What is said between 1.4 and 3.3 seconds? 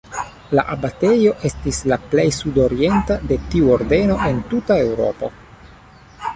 estis la plej sudorienta